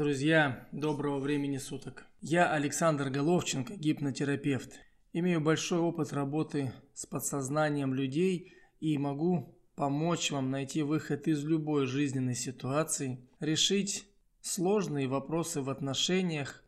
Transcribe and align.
Друзья, 0.00 0.66
доброго 0.72 1.18
времени 1.18 1.58
суток. 1.58 2.06
Я 2.22 2.50
Александр 2.50 3.10
Головченко, 3.10 3.76
гипнотерапевт. 3.76 4.80
Имею 5.12 5.42
большой 5.42 5.78
опыт 5.78 6.14
работы 6.14 6.72
с 6.94 7.04
подсознанием 7.04 7.92
людей 7.92 8.54
и 8.80 8.96
могу 8.96 9.54
помочь 9.76 10.30
вам 10.30 10.50
найти 10.50 10.80
выход 10.82 11.28
из 11.28 11.44
любой 11.44 11.84
жизненной 11.84 12.34
ситуации, 12.34 13.28
решить 13.40 14.06
сложные 14.40 15.06
вопросы 15.06 15.60
в 15.60 15.68
отношениях 15.68 16.64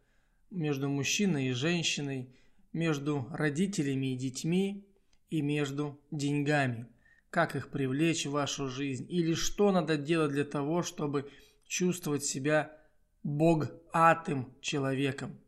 между 0.51 0.91
мужчиной 0.91 1.46
и 1.46 1.53
женщиной, 1.53 2.37
между 2.75 3.27
родителями 3.30 4.12
и 4.12 4.19
детьми 4.19 4.87
и 5.30 5.41
между 5.41 5.99
деньгами. 6.11 6.87
Как 7.30 7.57
их 7.57 7.71
привлечь 7.71 8.27
в 8.27 8.33
вашу 8.33 8.69
жизнь 8.69 9.07
или 9.09 9.33
что 9.33 9.73
надо 9.73 9.96
делать 9.96 10.33
для 10.33 10.45
того, 10.45 10.83
чтобы 10.83 11.30
чувствовать 11.67 12.27
себя 12.27 12.77
бог-атым 13.23 14.52
человеком, 14.61 15.39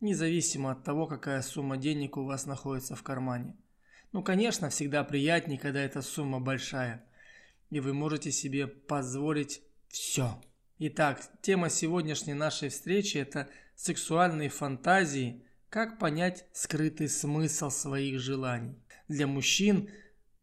независимо 0.00 0.72
от 0.72 0.84
того, 0.84 1.06
какая 1.06 1.42
сумма 1.42 1.76
денег 1.76 2.16
у 2.16 2.24
вас 2.24 2.46
находится 2.46 2.96
в 2.96 3.02
кармане. 3.02 3.56
Ну, 4.12 4.22
конечно, 4.22 4.70
всегда 4.70 5.04
приятнее, 5.04 5.58
когда 5.58 5.80
эта 5.80 6.02
сумма 6.02 6.40
большая, 6.40 7.04
и 7.70 7.80
вы 7.80 7.94
можете 7.94 8.30
себе 8.30 8.66
позволить 8.66 9.62
все. 9.88 10.40
Итак, 10.78 11.22
тема 11.40 11.70
сегодняшней 11.70 12.34
нашей 12.34 12.68
встречи– 12.68 13.16
это 13.18 13.48
сексуальные 13.74 14.48
фантазии, 14.48 15.44
как 15.68 15.98
понять 15.98 16.44
скрытый 16.52 17.08
смысл 17.08 17.70
своих 17.70 18.20
желаний. 18.20 18.76
Для 19.08 19.26
мужчин 19.26 19.88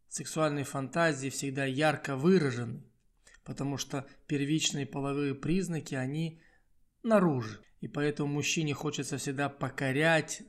сексуальные 0.08 0.66
фантазии 0.66 1.30
всегда 1.30 1.66
ярко 1.66 2.16
выражены, 2.16 2.82
потому 3.44 3.78
что 3.78 4.08
первичные 4.28 4.86
половые 4.86 5.36
признаки, 5.36 5.94
они 5.94 6.42
наружу. 7.04 7.60
И 7.82 7.88
поэтому 7.88 8.34
мужчине 8.34 8.74
хочется 8.74 9.18
всегда 9.18 9.50
покорять, 9.50 10.42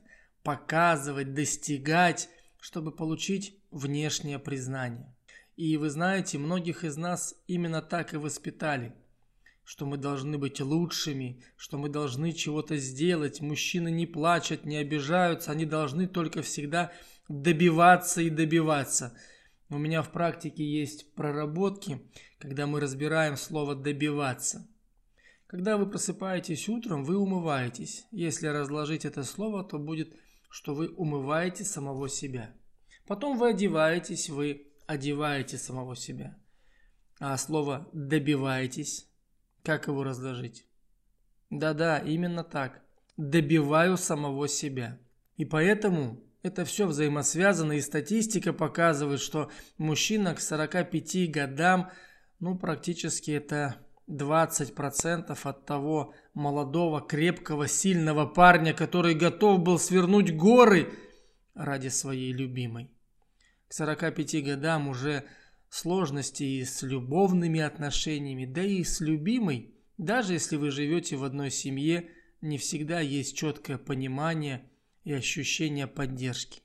показывать, 0.43 1.33
достигать, 1.33 2.29
чтобы 2.59 2.91
получить 2.91 3.57
внешнее 3.71 4.39
признание. 4.39 5.15
И 5.55 5.77
вы 5.77 5.89
знаете, 5.89 6.37
многих 6.37 6.83
из 6.83 6.97
нас 6.97 7.35
именно 7.47 7.81
так 7.81 8.13
и 8.13 8.17
воспитали, 8.17 8.93
что 9.63 9.85
мы 9.85 9.97
должны 9.97 10.37
быть 10.37 10.59
лучшими, 10.59 11.43
что 11.55 11.77
мы 11.77 11.89
должны 11.89 12.31
чего-то 12.31 12.77
сделать. 12.77 13.41
Мужчины 13.41 13.91
не 13.91 14.05
плачут, 14.05 14.65
не 14.65 14.77
обижаются, 14.77 15.51
они 15.51 15.65
должны 15.65 16.07
только 16.07 16.41
всегда 16.41 16.91
добиваться 17.29 18.21
и 18.21 18.29
добиваться. 18.29 19.17
У 19.69 19.77
меня 19.77 20.01
в 20.01 20.11
практике 20.11 20.65
есть 20.65 21.13
проработки, 21.13 22.01
когда 22.39 22.67
мы 22.67 22.81
разбираем 22.81 23.37
слово 23.37 23.75
«добиваться». 23.75 24.67
Когда 25.51 25.75
вы 25.75 25.85
просыпаетесь 25.85 26.69
утром, 26.69 27.03
вы 27.03 27.17
умываетесь. 27.17 28.07
Если 28.11 28.47
разложить 28.47 29.03
это 29.03 29.25
слово, 29.25 29.65
то 29.65 29.77
будет, 29.77 30.15
что 30.49 30.73
вы 30.73 30.87
умываете 30.87 31.65
самого 31.65 32.07
себя. 32.07 32.55
Потом 33.05 33.37
вы 33.37 33.49
одеваетесь, 33.49 34.29
вы 34.29 34.71
одеваете 34.87 35.57
самого 35.57 35.97
себя. 35.97 36.37
А 37.19 37.35
слово 37.35 37.89
«добиваетесь», 37.91 39.09
как 39.61 39.87
его 39.87 40.05
разложить? 40.05 40.65
Да-да, 41.49 41.99
именно 41.99 42.45
так. 42.45 42.81
Добиваю 43.17 43.97
самого 43.97 44.47
себя. 44.47 44.99
И 45.35 45.43
поэтому 45.43 46.23
это 46.43 46.63
все 46.63 46.87
взаимосвязано, 46.87 47.73
и 47.73 47.81
статистика 47.81 48.53
показывает, 48.53 49.19
что 49.19 49.51
мужчина 49.77 50.33
к 50.33 50.39
45 50.39 51.29
годам, 51.29 51.91
ну, 52.39 52.57
практически 52.57 53.31
это 53.31 53.85
20% 54.11 55.37
от 55.43 55.65
того 55.65 56.13
молодого, 56.33 57.01
крепкого, 57.01 57.67
сильного 57.67 58.25
парня, 58.25 58.73
который 58.73 59.15
готов 59.15 59.61
был 59.61 59.79
свернуть 59.79 60.35
горы 60.35 60.93
ради 61.53 61.87
своей 61.87 62.33
любимой. 62.33 62.91
К 63.67 63.73
45 63.73 64.43
годам 64.43 64.89
уже 64.89 65.23
сложности 65.69 66.43
и 66.43 66.65
с 66.65 66.81
любовными 66.81 67.61
отношениями, 67.61 68.45
да 68.45 68.63
и 68.63 68.83
с 68.83 68.99
любимой, 68.99 69.73
даже 69.97 70.33
если 70.33 70.57
вы 70.57 70.71
живете 70.71 71.15
в 71.15 71.23
одной 71.23 71.49
семье, 71.49 72.09
не 72.41 72.57
всегда 72.57 72.99
есть 72.99 73.37
четкое 73.37 73.77
понимание 73.77 74.69
и 75.03 75.13
ощущение 75.13 75.87
поддержки. 75.87 76.61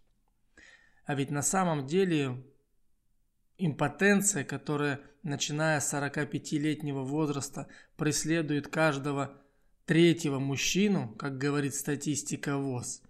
А 1.05 1.15
ведь 1.15 1.31
на 1.31 1.43
самом 1.43 1.87
деле 1.87 2.43
импотенция, 3.59 4.43
которая 4.43 5.01
начиная 5.27 5.81
с 5.81 5.93
45-летнего 5.93 7.03
возраста, 7.03 7.67
преследует 7.97 8.69
каждого 8.69 9.37
третьего 9.85 10.39
мужчину, 10.39 11.15
как 11.19 11.37
говорит 11.37 11.75
статистика 11.75 12.57
ВОЗ, 12.57 13.03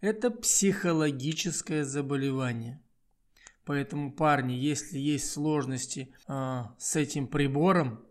это 0.00 0.30
психологическое 0.30 1.84
заболевание. 1.84 2.82
Поэтому, 3.64 4.12
парни, 4.12 4.54
если 4.54 4.98
есть 4.98 5.30
сложности 5.30 6.12
э, 6.26 6.62
с 6.78 6.96
этим 6.96 7.28
прибором, 7.28 8.04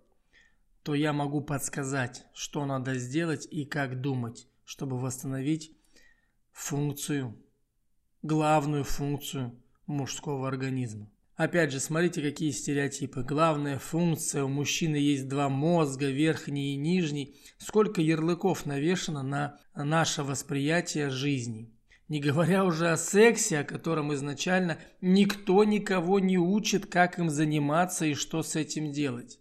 то 0.84 0.96
я 0.96 1.12
могу 1.12 1.42
подсказать, 1.42 2.26
что 2.34 2.66
надо 2.66 2.96
сделать 2.96 3.48
и 3.52 3.66
как 3.66 4.00
думать, 4.00 4.48
чтобы 4.64 4.98
восстановить 4.98 5.76
функцию, 6.54 7.38
главную 8.24 8.86
функцию 8.86 9.62
мужского 9.86 10.48
организма. 10.48 11.12
Опять 11.42 11.72
же, 11.72 11.80
смотрите, 11.80 12.22
какие 12.22 12.52
стереотипы. 12.52 13.24
Главная 13.24 13.80
функция 13.80 14.44
у 14.44 14.48
мужчины 14.48 14.98
есть 14.98 15.28
два 15.28 15.50
мозга, 15.50 16.06
верхний 16.06 16.76
и 16.76 16.78
нижний. 16.78 17.36
Сколько 17.58 18.00
ярлыков 18.00 18.68
навешано 18.68 19.24
на 19.24 19.60
наше 19.74 20.22
восприятие 20.22 21.10
жизни. 21.10 21.74
Не 22.10 22.20
говоря 22.20 22.64
уже 22.64 22.92
о 22.92 22.98
сексе, 22.98 23.58
о 23.58 23.64
котором 23.64 24.14
изначально 24.14 24.78
никто 25.02 25.64
никого 25.64 26.20
не 26.20 26.38
учит, 26.38 26.86
как 26.86 27.18
им 27.18 27.32
заниматься 27.32 28.06
и 28.06 28.14
что 28.14 28.44
с 28.44 28.56
этим 28.56 28.92
делать. 28.92 29.40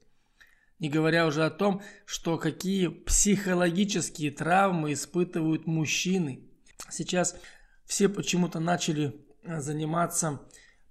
Не 0.79 0.89
говоря 0.89 1.27
уже 1.27 1.45
о 1.45 1.51
том, 1.51 1.83
что 2.07 2.39
какие 2.39 2.87
психологические 2.87 4.31
травмы 4.31 4.95
испытывают 4.95 5.67
мужчины. 5.67 6.49
Сейчас 6.89 7.37
все 7.85 8.09
почему-то 8.09 8.59
начали 8.59 9.21
заниматься 9.45 10.41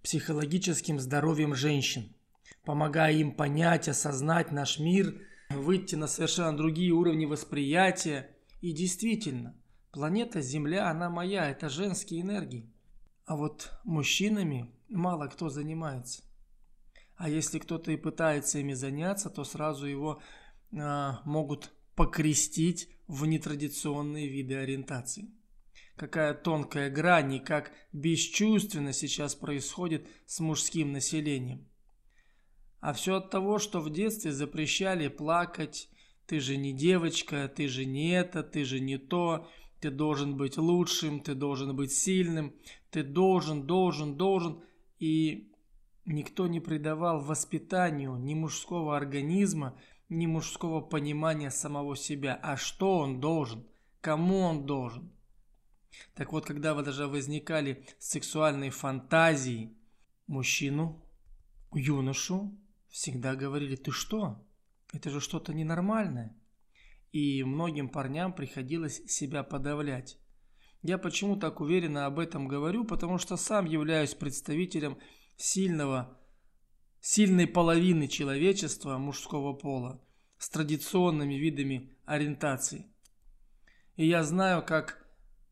психологическим 0.04 1.00
здоровьем 1.00 1.56
женщин, 1.56 2.14
помогая 2.64 3.14
им 3.14 3.34
понять, 3.34 3.90
осознать 3.90 4.52
наш 4.52 4.80
мир, 4.80 5.22
выйти 5.50 5.96
на 5.96 6.08
совершенно 6.08 6.56
другие 6.56 6.92
уровни 6.92 7.26
восприятия. 7.26 8.36
И 8.62 8.72
действительно, 8.72 9.56
планета 9.92 10.42
Земля, 10.42 10.90
она 10.90 11.10
моя, 11.10 11.50
это 11.50 11.70
женские 11.70 12.22
энергии. 12.22 12.72
А 13.26 13.36
вот 13.36 13.72
мужчинами 13.84 14.72
мало 14.90 15.28
кто 15.28 15.50
занимается. 15.50 16.24
А 17.16 17.30
если 17.30 17.60
кто-то 17.60 17.92
и 17.92 17.98
пытается 17.98 18.60
ими 18.60 18.74
заняться, 18.74 19.30
то 19.30 19.44
сразу 19.44 19.86
его 19.86 20.22
э, 20.72 21.12
могут 21.26 21.72
покрестить 21.96 22.90
в 23.08 23.26
нетрадиционные 23.26 24.28
виды 24.28 24.56
ориентации 24.56 25.30
какая 26.00 26.34
тонкая 26.34 26.90
грань 26.90 27.34
и 27.34 27.40
как 27.40 27.74
бесчувственно 27.92 28.94
сейчас 28.94 29.36
происходит 29.36 30.08
с 30.26 30.40
мужским 30.40 30.94
населением. 30.94 31.68
А 32.80 32.94
все 32.94 33.18
от 33.18 33.30
того, 33.30 33.60
что 33.60 33.82
в 33.82 33.90
детстве 33.90 34.32
запрещали 34.32 35.10
плакать, 35.10 35.90
ты 36.26 36.40
же 36.40 36.56
не 36.56 36.72
девочка, 36.72 37.52
ты 37.54 37.68
же 37.68 37.84
не 37.84 38.12
это, 38.12 38.44
ты 38.44 38.64
же 38.64 38.80
не 38.80 38.98
то, 38.98 39.46
ты 39.82 39.92
должен 39.92 40.38
быть 40.38 40.58
лучшим, 40.58 41.20
ты 41.20 41.36
должен 41.36 41.76
быть 41.76 41.92
сильным, 41.92 42.54
ты 42.92 43.04
должен, 43.04 43.68
должен, 43.68 44.16
должен. 44.16 44.64
И 45.00 45.52
никто 46.06 46.48
не 46.48 46.62
придавал 46.62 47.20
воспитанию 47.20 48.16
ни 48.16 48.36
мужского 48.36 48.96
организма, 48.96 49.78
ни 50.08 50.28
мужского 50.28 50.80
понимания 50.80 51.52
самого 51.52 51.98
себя. 51.98 52.40
А 52.42 52.56
что 52.56 53.00
он 53.00 53.20
должен? 53.20 53.68
Кому 54.00 54.40
он 54.40 54.66
должен? 54.66 55.12
Так 56.14 56.32
вот, 56.32 56.46
когда 56.46 56.74
вы 56.74 56.84
даже 56.84 57.08
возникали 57.08 57.86
сексуальные 57.98 58.72
фантазии, 58.72 59.76
мужчину, 60.28 61.04
юношу 61.74 62.58
всегда 62.90 63.36
говорили, 63.36 63.76
ты 63.76 63.92
что? 63.92 64.46
Это 64.94 65.10
же 65.10 65.20
что-то 65.20 65.54
ненормальное. 65.54 66.36
И 67.12 67.44
многим 67.44 67.90
парням 67.90 68.34
приходилось 68.34 69.04
себя 69.08 69.44
подавлять. 69.44 70.20
Я 70.82 70.98
почему 70.98 71.36
так 71.36 71.60
уверенно 71.60 72.06
об 72.06 72.20
этом 72.20 72.48
говорю? 72.48 72.86
Потому 72.86 73.18
что 73.18 73.36
сам 73.36 73.66
являюсь 73.66 74.14
представителем 74.14 74.98
сильного, 75.36 76.18
сильной 77.02 77.48
половины 77.48 78.08
человечества 78.08 78.98
мужского 78.98 79.54
пола 79.54 80.02
с 80.38 80.50
традиционными 80.50 81.34
видами 81.34 81.98
ориентации. 82.06 82.86
И 83.98 84.08
я 84.08 84.24
знаю, 84.24 84.64
как 84.64 85.06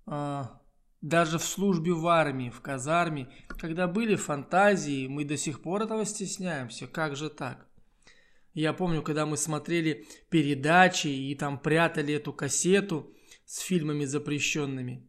даже 0.07 1.37
в 1.37 1.43
службе 1.43 1.93
в 1.93 2.07
армии, 2.07 2.49
в 2.49 2.61
казарме, 2.61 3.29
когда 3.47 3.87
были 3.87 4.15
фантазии, 4.15 5.07
мы 5.07 5.25
до 5.25 5.37
сих 5.37 5.61
пор 5.61 5.83
этого 5.83 6.05
стесняемся. 6.05 6.87
Как 6.87 7.15
же 7.15 7.29
так? 7.29 7.67
Я 8.53 8.73
помню, 8.73 9.03
когда 9.03 9.25
мы 9.27 9.37
смотрели 9.37 10.07
передачи 10.29 11.07
и 11.07 11.35
там 11.35 11.59
прятали 11.59 12.15
эту 12.15 12.33
кассету 12.33 13.13
с 13.45 13.59
фильмами 13.59 14.05
запрещенными. 14.05 15.07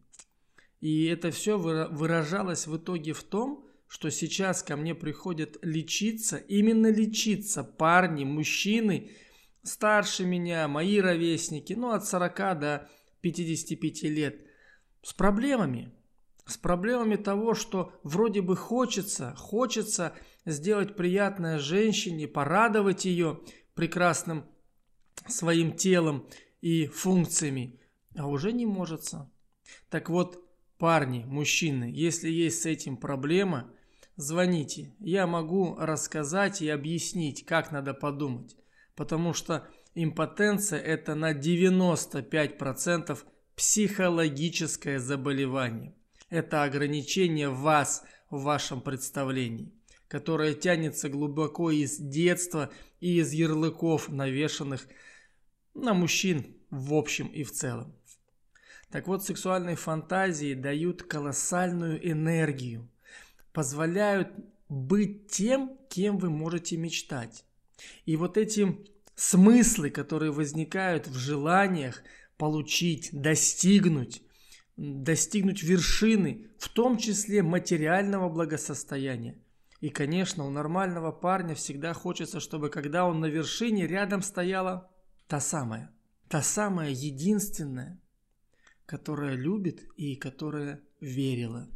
И 0.81 1.05
это 1.05 1.31
все 1.31 1.57
выражалось 1.57 2.67
в 2.67 2.77
итоге 2.77 3.13
в 3.13 3.23
том, 3.23 3.65
что 3.87 4.11
сейчас 4.11 4.61
ко 4.61 4.77
мне 4.77 4.93
приходят 4.93 5.57
лечиться, 5.63 6.37
именно 6.37 6.91
лечиться 6.91 7.63
парни, 7.63 8.23
мужчины, 8.23 9.09
старше 9.63 10.25
меня, 10.25 10.67
мои 10.67 10.99
ровесники, 10.99 11.73
ну 11.73 11.89
от 11.89 12.05
40 12.05 12.37
до 12.59 12.89
55 13.21 14.03
лет, 14.03 14.45
с 15.01 15.13
проблемами. 15.13 15.91
С 16.45 16.57
проблемами 16.57 17.15
того, 17.15 17.53
что 17.53 17.93
вроде 18.03 18.41
бы 18.41 18.55
хочется, 18.55 19.35
хочется 19.35 20.13
сделать 20.45 20.95
приятное 20.95 21.59
женщине, 21.59 22.27
порадовать 22.27 23.05
ее 23.05 23.41
прекрасным 23.75 24.45
своим 25.27 25.75
телом 25.75 26.27
и 26.61 26.87
функциями, 26.87 27.79
а 28.17 28.27
уже 28.27 28.51
не 28.51 28.65
может. 28.65 29.03
Так 29.89 30.09
вот, 30.09 30.43
парни, 30.77 31.23
мужчины, 31.25 31.91
если 31.93 32.29
есть 32.29 32.63
с 32.63 32.65
этим 32.65 32.97
проблема, 32.97 33.71
звоните. 34.15 34.95
Я 34.99 35.27
могу 35.27 35.75
рассказать 35.75 36.61
и 36.61 36.69
объяснить, 36.69 37.45
как 37.45 37.71
надо 37.71 37.93
подумать. 37.93 38.57
Потому 38.95 39.33
что 39.33 39.67
импотенция 39.93 40.79
это 40.79 41.15
на 41.15 41.33
95% 41.33 43.17
психологическое 43.59 45.01
заболевание. 45.01 45.93
Это 46.29 46.63
ограничение 46.63 47.49
вас 47.49 48.05
в 48.29 48.43
вашем 48.43 48.79
представлении, 48.79 49.73
которое 50.07 50.53
тянется 50.53 51.09
глубоко 51.09 51.69
из 51.69 51.97
детства 51.97 52.69
и 53.01 53.19
из 53.19 53.33
ярлыков, 53.33 54.07
навешанных 54.07 54.87
на 55.73 55.93
мужчин 55.93 56.55
в 56.69 56.93
общем 56.93 57.27
и 57.27 57.43
в 57.43 57.51
целом. 57.51 57.93
Так 58.91 59.09
вот, 59.09 59.25
сексуальные 59.25 59.75
фантазии 59.75 60.53
дают 60.53 61.03
колоссальную 61.03 62.09
энергию, 62.09 62.89
позволяют 63.51 64.29
быть 64.69 65.27
тем, 65.27 65.77
кем 65.89 66.17
вы 66.17 66.29
можете 66.29 66.77
мечтать. 66.77 67.43
И 68.05 68.15
вот 68.15 68.37
эти 68.37 68.77
смыслы, 69.15 69.89
которые 69.89 70.31
возникают 70.31 71.07
в 71.07 71.17
желаниях 71.17 72.03
получить, 72.39 73.09
достигнуть, 73.11 74.23
достигнуть 74.77 75.61
вершины, 75.61 76.47
в 76.57 76.69
том 76.69 76.97
числе 76.97 77.43
материального 77.43 78.29
благосостояния. 78.29 79.37
И, 79.81 79.89
конечно, 79.89 80.45
у 80.45 80.49
нормального 80.49 81.11
парня 81.11 81.53
всегда 81.53 81.93
хочется, 81.93 82.39
чтобы 82.39 82.69
когда 82.69 83.05
он 83.05 83.19
на 83.19 83.25
вершине, 83.25 83.87
рядом 83.87 84.21
стояла 84.21 84.89
та 85.27 85.41
самая, 85.41 85.93
та 86.29 86.41
самая 86.41 86.91
единственная, 86.91 88.01
которая 88.85 89.35
любит 89.35 89.83
и 89.97 90.15
которая 90.15 90.81
верила. 91.01 91.67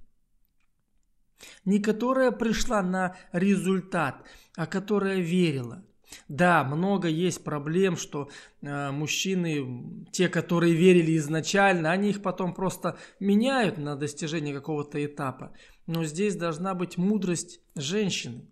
Не 1.66 1.80
которая 1.80 2.32
пришла 2.32 2.82
на 2.82 3.18
результат, 3.34 4.26
а 4.56 4.66
которая 4.66 5.20
верила. 5.20 5.86
Да, 6.28 6.64
много 6.64 7.08
есть 7.08 7.44
проблем, 7.44 7.96
что 7.98 8.30
э, 8.62 8.92
мужчины, 8.92 10.06
те, 10.12 10.30
которые 10.30 10.74
верили 10.74 11.18
изначально, 11.18 11.92
они 11.92 12.10
их 12.10 12.22
потом 12.22 12.54
просто 12.54 12.98
меняют 13.20 13.78
на 13.78 13.96
достижение 13.96 14.54
какого-то 14.54 15.04
этапа. 15.04 15.56
Но 15.88 16.04
здесь 16.06 16.36
должна 16.36 16.74
быть 16.76 16.98
мудрость 16.98 17.62
женщины. 17.76 18.50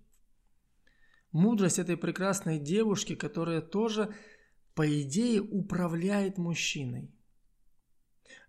Мудрость 1.31 1.79
этой 1.79 1.97
прекрасной 1.97 2.59
девушки, 2.59 3.15
которая 3.15 3.61
тоже, 3.61 4.13
по 4.75 4.85
идее, 5.01 5.41
управляет 5.41 6.37
мужчиной. 6.37 7.09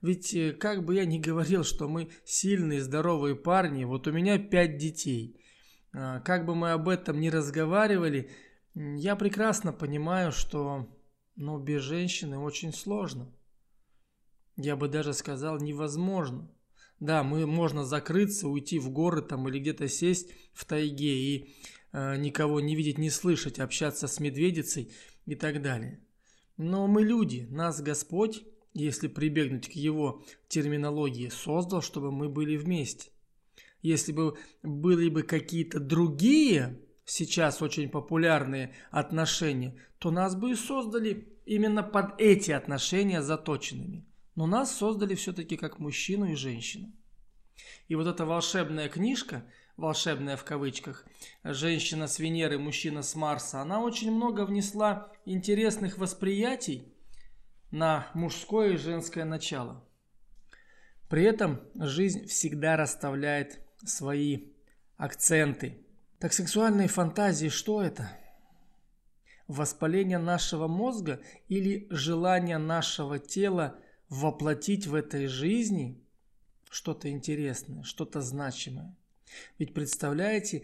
Ведь 0.00 0.34
э, 0.34 0.52
как 0.52 0.84
бы 0.84 0.94
я 0.96 1.04
ни 1.04 1.18
говорил, 1.18 1.64
что 1.64 1.88
мы 1.88 2.10
сильные, 2.24 2.80
здоровые 2.80 3.36
парни, 3.36 3.84
вот 3.84 4.06
у 4.06 4.12
меня 4.12 4.38
пять 4.38 4.76
детей. 4.76 5.38
А, 5.94 6.20
как 6.20 6.46
бы 6.46 6.54
мы 6.54 6.72
об 6.72 6.88
этом 6.88 7.20
ни 7.20 7.28
разговаривали, 7.28 8.30
я 8.74 9.16
прекрасно 9.16 9.72
понимаю, 9.72 10.32
что 10.32 10.88
ну, 11.36 11.58
без 11.58 11.82
женщины 11.82 12.38
очень 12.38 12.72
сложно. 12.72 13.32
Я 14.56 14.76
бы 14.76 14.88
даже 14.88 15.12
сказал, 15.12 15.58
невозможно. 15.58 16.50
Да, 17.00 17.22
мы 17.24 17.46
можно 17.46 17.84
закрыться, 17.84 18.48
уйти 18.48 18.78
в 18.78 18.90
горы 18.90 19.22
там 19.22 19.48
или 19.48 19.58
где-то 19.58 19.88
сесть 19.88 20.30
в 20.52 20.64
тайге 20.64 21.14
и 21.14 21.54
э, 21.92 22.16
никого 22.16 22.60
не 22.60 22.76
видеть, 22.76 22.98
не 22.98 23.10
слышать, 23.10 23.58
общаться 23.58 24.06
с 24.06 24.20
медведицей 24.20 24.92
и 25.26 25.34
так 25.34 25.62
далее. 25.62 26.00
Но 26.56 26.86
мы 26.86 27.02
люди, 27.02 27.46
нас 27.50 27.80
Господь 27.80 28.44
если 28.74 29.08
прибегнуть 29.08 29.68
к 29.68 29.72
его 29.72 30.24
терминологии, 30.48 31.28
создал, 31.28 31.82
чтобы 31.82 32.10
мы 32.10 32.28
были 32.28 32.56
вместе. 32.56 33.10
Если 33.82 34.12
бы 34.12 34.36
были 34.62 35.08
бы 35.08 35.22
какие-то 35.22 35.80
другие, 35.80 36.80
сейчас 37.04 37.62
очень 37.62 37.88
популярные 37.88 38.74
отношения, 38.90 39.76
то 39.98 40.10
нас 40.10 40.34
бы 40.34 40.52
и 40.52 40.56
создали 40.56 41.28
именно 41.44 41.82
под 41.82 42.20
эти 42.20 42.50
отношения 42.52 43.22
заточенными. 43.22 44.06
Но 44.34 44.46
нас 44.46 44.74
создали 44.74 45.14
все-таки 45.14 45.56
как 45.56 45.78
мужчину 45.78 46.26
и 46.26 46.34
женщину. 46.34 46.92
И 47.88 47.94
вот 47.94 48.06
эта 48.06 48.24
волшебная 48.24 48.88
книжка, 48.88 49.44
волшебная 49.76 50.36
в 50.36 50.44
кавычках, 50.44 51.04
«Женщина 51.44 52.06
с 52.06 52.18
Венеры, 52.18 52.58
мужчина 52.58 53.02
с 53.02 53.14
Марса», 53.14 53.60
она 53.60 53.80
очень 53.80 54.10
много 54.10 54.46
внесла 54.46 55.12
интересных 55.26 55.98
восприятий 55.98 56.92
на 57.70 58.10
мужское 58.14 58.72
и 58.72 58.76
женское 58.76 59.24
начало. 59.24 59.86
При 61.08 61.24
этом 61.24 61.60
жизнь 61.74 62.26
всегда 62.26 62.76
расставляет 62.76 63.60
свои 63.84 64.52
акценты. 64.96 65.81
Так 66.22 66.32
сексуальные 66.32 66.86
фантазии 66.86 67.48
что 67.48 67.82
это? 67.82 68.16
Воспаление 69.48 70.18
нашего 70.18 70.68
мозга 70.68 71.20
или 71.48 71.88
желание 71.90 72.58
нашего 72.58 73.18
тела 73.18 73.76
воплотить 74.08 74.86
в 74.86 74.94
этой 74.94 75.26
жизни 75.26 76.00
что-то 76.70 77.10
интересное, 77.10 77.82
что-то 77.82 78.20
значимое. 78.20 78.94
Ведь 79.58 79.74
представляете, 79.74 80.62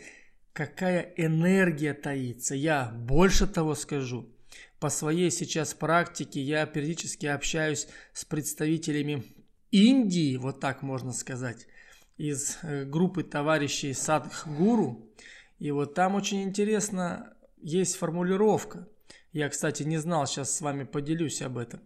какая 0.52 1.12
энергия 1.16 1.92
таится. 1.92 2.54
Я 2.54 2.92
больше 2.94 3.48
того 3.48 3.74
скажу 3.74 4.32
по 4.78 4.90
своей 4.90 5.32
сейчас 5.32 5.74
практике 5.74 6.40
я 6.40 6.66
периодически 6.66 7.26
общаюсь 7.26 7.88
с 8.12 8.24
представителями 8.24 9.24
Индии, 9.72 10.36
вот 10.36 10.60
так 10.60 10.82
можно 10.82 11.12
сказать, 11.12 11.66
из 12.16 12.58
э, 12.62 12.84
группы 12.84 13.24
товарищей 13.24 13.92
Садхгуру. 13.92 15.04
И 15.58 15.70
вот 15.70 15.94
там 15.94 16.14
очень 16.14 16.42
интересно 16.42 17.34
есть 17.60 17.96
формулировка. 17.96 18.88
Я, 19.32 19.48
кстати, 19.48 19.82
не 19.82 19.98
знал, 19.98 20.26
сейчас 20.26 20.54
с 20.54 20.60
вами 20.60 20.84
поделюсь 20.84 21.42
об 21.42 21.58
этом. 21.58 21.80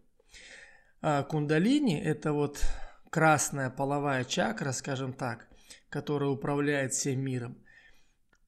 А 1.00 1.22
кундалини– 1.22 1.98
это 2.04 2.32
вот 2.32 2.62
красная 3.10 3.70
половая 3.70 4.24
чакра, 4.24 4.72
скажем 4.72 5.12
так, 5.12 5.48
которая 5.88 6.30
управляет 6.30 6.92
всем 6.92 7.20
миром. 7.20 7.58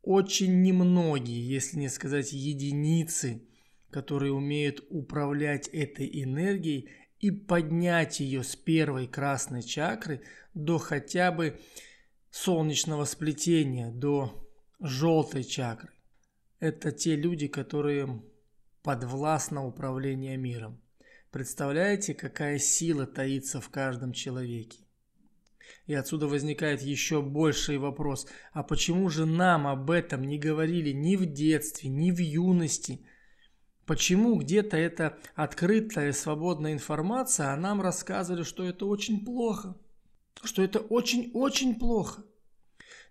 Очень 0.03 0.63
немногие, 0.63 1.49
если 1.49 1.79
не 1.79 1.89
сказать 1.89 2.33
единицы– 2.33 3.49
которые 3.95 4.33
умеют 4.33 4.85
управлять 4.91 5.69
этой 5.69 6.11
энергией 6.21 6.91
и 7.21 7.31
поднять 7.31 8.19
ее 8.19 8.43
с 8.43 8.57
первой 8.57 9.07
красной 9.07 9.63
чакры 9.63 10.21
до 10.53 10.79
хотя 10.79 11.31
бы 11.31 11.61
солнечного 12.33 13.05
сплетения, 13.05 13.93
до 13.93 14.44
желтой 14.81 15.45
чакры. 15.45 15.93
Это 16.61 16.93
те 16.93 17.17
люди, 17.17 17.49
которые 17.49 18.23
подвластно 18.83 19.67
управление 19.67 20.37
миром. 20.37 20.81
Представляете, 21.31 22.15
какая 22.15 22.59
сила 22.59 23.07
таится 23.07 23.61
в 23.61 23.69
каждом 23.69 24.13
человеке? 24.13 24.81
И 25.87 25.95
отсюда 25.95 26.27
возникает 26.27 26.83
еще 26.83 27.23
больший 27.23 27.79
вопрос, 27.79 28.27
а 28.53 28.63
почему 28.63 29.09
же 29.09 29.27
нам 29.27 29.67
об 29.67 29.91
этом 29.91 30.23
не 30.23 30.39
говорили 30.39 30.91
ни 30.91 31.17
в 31.17 31.27
детстве, 31.27 31.91
ни 31.91 32.11
в 32.11 32.19
юности– 32.19 33.05
Почему 33.87 34.37
где-то 34.37 34.79
это 34.79 35.19
открытая 35.35 36.13
свободная 36.13 36.73
информация, 36.73 37.53
а 37.53 37.57
нам 37.57 37.83
рассказывали, 37.83 38.43
что 38.43 38.65
это 38.65 38.87
очень 38.87 39.25
плохо, 39.25 39.77
что 40.43 40.63
это 40.63 40.79
очень-очень 40.79 41.79
плохо. 41.79 42.25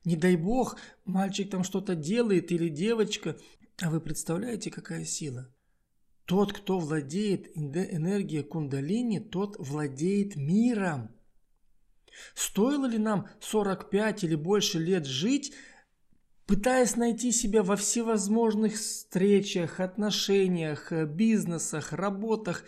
Не 0.05 0.15
дай 0.17 0.35
бог, 0.35 0.77
мальчик 1.05 1.49
там 1.49 1.63
что-то 1.63 1.95
делает 1.95 2.51
или 2.51 2.67
девочка, 2.67 3.37
а 3.81 3.89
вы 3.89 4.01
представляете, 4.01 4.69
какая 4.69 5.05
сила? 5.05 5.49
Тот, 6.25 6.53
кто 6.53 6.79
владеет 6.79 7.51
энергией 7.55 8.43
кундалини, 8.43 9.19
тот 9.19 9.55
владеет 9.59 10.35
миром. 10.35 11.11
Стоило 12.35 12.85
ли 12.85 12.97
нам 12.97 13.27
45 13.39 14.23
или 14.23 14.35
больше 14.35 14.79
лет 14.79 15.05
жить, 15.05 15.53
пытаясь 16.45 16.95
найти 16.95 17.31
себя 17.31 17.63
во 17.63 17.75
всевозможных 17.75 18.75
встречах, 18.75 19.79
отношениях, 19.79 20.91
бизнесах, 20.91 21.93
работах. 21.93 22.63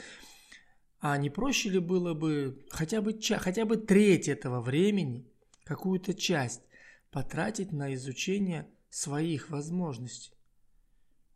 А 1.00 1.18
не 1.18 1.30
проще 1.30 1.70
ли 1.70 1.80
было 1.80 2.14
бы 2.14 2.66
хотя 2.72 3.02
бы, 3.02 3.18
хотя 3.22 3.66
бы 3.66 3.78
треть 3.78 4.28
этого 4.28 4.60
времени, 4.60 5.32
какую-то 5.64 6.14
часть, 6.14 6.62
потратить 7.16 7.72
на 7.72 7.94
изучение 7.94 8.70
своих 8.90 9.50
возможностей? 9.50 10.34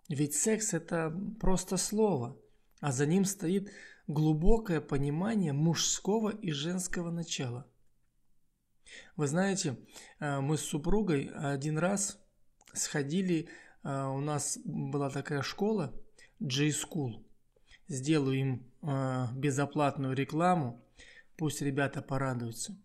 Ведь 0.10 0.36
секс 0.36 0.74
это 0.74 1.18
просто 1.40 1.78
слово, 1.78 2.38
а 2.82 2.92
за 2.92 3.06
ним 3.06 3.24
стоит 3.24 3.72
глубокое 4.06 4.82
понимание 4.82 5.54
мужского 5.54 6.32
и 6.32 6.52
женского 6.52 7.12
начала. 7.12 7.66
Вы 9.16 9.28
знаете, 9.28 9.78
э, 10.20 10.42
мы 10.42 10.58
с 10.58 10.62
супругой 10.62 11.32
один 11.34 11.78
раз 11.78 12.20
сходили, 12.74 13.48
э, 13.84 14.04
у 14.04 14.20
нас 14.20 14.60
была 14.66 15.10
такая 15.10 15.44
школа, 15.44 15.94
J-School. 16.42 17.24
Сделаю 17.88 18.38
им 18.38 18.72
э, 18.82 19.28
безоплатную 19.34 20.14
рекламу, 20.14 20.84
пусть 21.38 21.62
ребята 21.62 22.02
порадуются. 22.02 22.76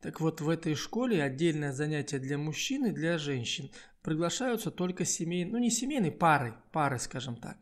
Так 0.00 0.20
вот, 0.20 0.40
в 0.40 0.48
этой 0.48 0.74
школе 0.74 1.22
отдельное 1.22 1.72
занятие 1.72 2.18
для 2.18 2.38
мужчин 2.38 2.86
и 2.86 2.92
для 2.92 3.18
женщин. 3.18 3.70
Приглашаются 4.02 4.70
только 4.70 5.04
семейные, 5.04 5.52
ну 5.52 5.58
не 5.58 5.70
семейные, 5.70 6.10
пары, 6.10 6.54
пары, 6.72 6.98
скажем 6.98 7.36
так. 7.36 7.56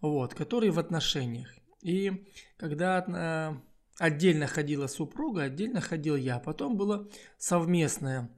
Вот, 0.00 0.34
которые 0.34 0.72
в 0.72 0.78
отношениях. 0.78 1.54
И 1.82 2.26
когда 2.56 3.62
отдельно 3.98 4.46
ходила 4.46 4.88
супруга, 4.88 5.44
отдельно 5.44 5.80
ходил 5.80 6.16
я. 6.16 6.38
Потом 6.38 6.76
была 6.76 7.06
совместная 7.38 8.28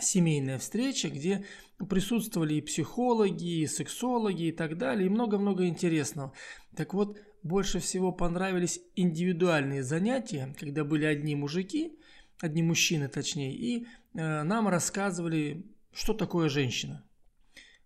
семейная 0.00 0.58
встреча, 0.58 1.08
где 1.08 1.46
присутствовали 1.88 2.54
и 2.54 2.60
психологи, 2.60 3.62
и 3.62 3.66
сексологи 3.66 4.48
и 4.48 4.52
так 4.52 4.76
далее, 4.78 5.06
и 5.06 5.10
много-много 5.10 5.66
интересного. 5.66 6.32
Так 6.74 6.92
вот, 6.92 7.18
больше 7.46 7.78
всего 7.80 8.12
понравились 8.12 8.80
индивидуальные 8.94 9.82
занятия, 9.82 10.54
когда 10.58 10.84
были 10.84 11.04
одни 11.04 11.34
мужики, 11.34 11.98
одни 12.40 12.62
мужчины 12.62 13.08
точнее, 13.08 13.54
и 13.54 13.86
э, 14.14 14.42
нам 14.42 14.68
рассказывали, 14.68 15.64
что 15.92 16.12
такое 16.14 16.48
женщина, 16.48 17.04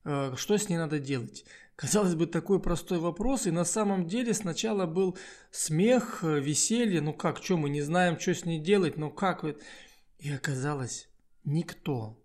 э, 0.05 0.35
что 0.37 0.57
с 0.57 0.69
ней 0.69 0.76
надо 0.76 0.99
делать. 0.99 1.45
Казалось 1.76 2.14
бы, 2.14 2.26
такой 2.26 2.61
простой 2.61 2.99
вопрос, 2.99 3.47
и 3.47 3.50
на 3.50 3.64
самом 3.64 4.07
деле 4.07 4.35
сначала 4.35 4.87
был 4.87 5.17
смех, 5.50 6.21
э, 6.23 6.40
веселье, 6.40 7.00
ну 7.00 7.12
как, 7.12 7.43
что 7.43 7.57
мы 7.57 7.71
не 7.71 7.83
знаем, 7.83 8.19
что 8.19 8.35
с 8.35 8.45
ней 8.45 8.59
делать, 8.59 8.97
ну 8.97 9.11
как, 9.11 9.45
и 10.19 10.31
оказалось, 10.31 11.09
никто 11.45 12.21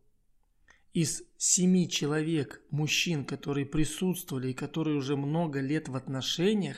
из 0.95 1.23
семи 1.37 1.89
человек, 1.89 2.61
мужчин, 2.71 3.25
которые 3.25 3.65
присутствовали 3.65 4.51
и 4.51 4.53
которые 4.53 4.95
уже 4.95 5.17
много 5.17 5.59
лет 5.59 5.89
в 5.89 5.95
отношениях, 5.97 6.77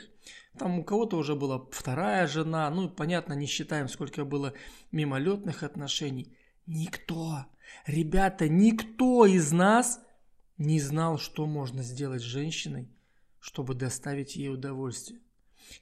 там 0.58 0.80
у 0.80 0.84
кого-то 0.84 1.16
уже 1.16 1.34
была 1.34 1.66
вторая 1.70 2.26
жена, 2.26 2.68
ну 2.70 2.88
понятно, 2.90 3.32
не 3.32 3.46
считаем, 3.46 3.88
сколько 3.88 4.24
было 4.24 4.52
мимолетных 4.92 5.62
отношений. 5.62 6.36
Никто, 6.66 7.46
ребята, 7.86 8.48
никто 8.48 9.24
из 9.24 9.52
нас 9.52 10.00
не 10.58 10.80
знал, 10.80 11.18
что 11.18 11.46
можно 11.46 11.82
сделать 11.82 12.20
с 12.20 12.24
женщиной, 12.24 12.90
чтобы 13.38 13.74
доставить 13.74 14.36
ей 14.36 14.50
удовольствие. 14.50 15.20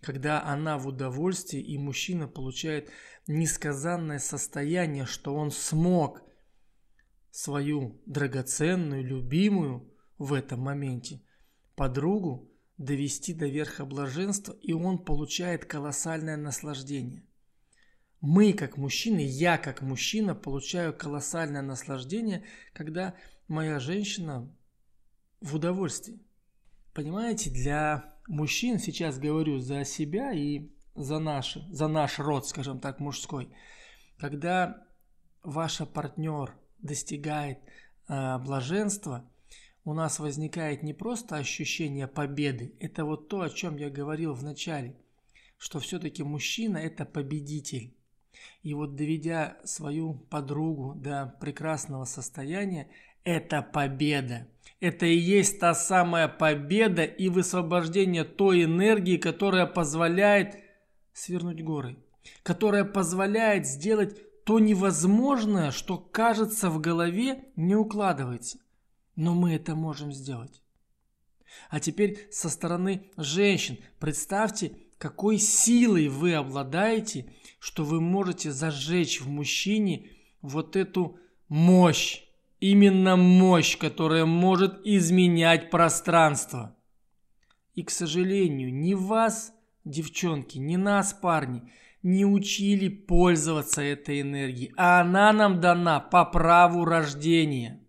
Когда 0.01 0.43
она 0.45 0.79
в 0.79 0.87
удовольствии, 0.87 1.61
и 1.61 1.79
мужчина 1.79 2.29
получает 2.29 2.91
несказанное 3.27 4.19
состояние, 4.19 5.07
что 5.07 5.35
он 5.35 5.51
смог 5.51 6.23
свою 7.31 8.01
драгоценную, 8.07 9.05
любимую 9.05 9.93
в 10.19 10.33
этом 10.33 10.61
моменте 10.61 11.23
подругу 11.75 12.51
довести 12.79 13.33
до 13.33 13.47
верха 13.47 13.85
блаженства, 13.85 14.53
и 14.61 14.73
он 14.73 14.99
получает 14.99 15.65
колоссальное 15.65 16.37
наслаждение. 16.37 17.25
Мы, 18.21 18.53
как 18.53 18.77
мужчины, 18.77 19.21
я, 19.21 19.59
как 19.59 19.83
мужчина, 19.83 20.35
получаю 20.35 20.97
колоссальное 20.97 21.63
наслаждение, 21.63 22.45
когда 22.73 23.15
моя 23.49 23.79
женщина 23.79 24.53
в 25.41 25.55
удовольствии. 25.55 26.21
Понимаете, 26.93 27.51
для 27.51 28.17
мужчин, 28.27 28.79
сейчас 28.79 29.19
говорю 29.19 29.59
за 29.59 29.85
себя 29.85 30.33
и 30.33 30.71
за, 30.95 31.19
наши, 31.19 31.65
за 31.71 31.89
наш 31.89 32.19
род, 32.19 32.47
скажем 32.47 32.81
так, 32.81 33.01
мужской, 33.01 33.51
когда 34.19 34.87
ваш 35.43 35.79
партнер 35.79 36.55
достигает 36.79 37.59
э, 38.09 38.39
блаженства, 38.39 39.31
у 39.87 39.95
нас 39.95 40.19
возникает 40.19 40.83
не 40.83 40.93
просто 40.93 41.37
ощущение 41.37 42.09
победы, 42.09 42.75
это 42.81 43.05
вот 43.05 43.29
то, 43.29 43.43
о 43.43 43.49
чем 43.49 43.77
я 43.77 43.89
говорил 43.89 44.35
в 44.35 44.43
начале, 44.43 44.97
что 45.59 45.79
все-таки 45.79 46.25
мужчина 46.25 46.77
это 46.79 47.05
победитель. 47.05 47.95
И 48.65 48.75
вот 48.75 48.97
доведя 48.97 49.59
свою 49.65 50.15
подругу 50.15 50.95
до 50.97 51.37
прекрасного 51.41 52.05
состояния, 52.05 52.89
это 53.23 53.63
победа. 53.63 54.49
Это 54.81 55.07
и 55.07 55.17
есть 55.17 55.61
та 55.61 55.73
самая 55.73 56.27
победа 56.27 57.05
и 57.05 57.29
высвобождение 57.29 58.25
той 58.25 58.65
энергии, 58.65 59.17
которая 59.19 59.67
позволяет 59.67 60.57
свернуть 61.13 61.63
горы, 61.63 61.97
которая 62.43 62.85
позволяет 62.85 63.69
сделать 63.69 64.45
то 64.45 64.59
невозможное, 64.59 65.71
что 65.71 65.97
кажется 65.97 66.71
в 66.71 66.81
голове, 66.81 67.45
не 67.55 67.77
укладывается. 67.77 68.59
Но 69.17 69.35
мы 69.35 69.55
это 69.55 69.75
можем 69.75 70.13
сделать. 70.13 70.63
А 71.71 71.81
теперь 71.81 72.29
со 72.31 72.49
стороны 72.49 73.11
женщин 73.17 73.79
представьте, 73.99 74.77
какой 74.99 75.39
силой 75.39 76.09
вы 76.09 76.35
обладаете, 76.35 77.33
что 77.59 77.85
вы 77.85 78.01
можете 78.01 78.53
зажечь 78.53 79.21
в 79.21 79.29
мужчине 79.29 80.11
вот 80.43 80.77
эту 80.77 81.19
мощь, 81.49 82.27
Именно 82.61 83.17
мощь, 83.17 83.77
которая 83.77 84.25
может 84.25 84.81
изменять 84.85 85.71
пространство. 85.71 86.75
И, 87.75 87.83
к 87.83 87.91
сожалению, 87.91 88.73
ни 88.73 88.95
вас, 88.95 89.53
девчонки, 89.85 90.57
ни 90.57 90.77
нас, 90.77 91.13
парни, 91.13 91.71
не 92.03 92.25
учили 92.25 92.89
пользоваться 92.89 93.83
этой 93.83 94.23
энергией, 94.23 94.73
а 94.77 95.03
она 95.03 95.33
нам 95.35 95.61
дана 95.61 96.01
по 96.01 96.25
праву 96.25 96.87
рождения. 96.87 97.86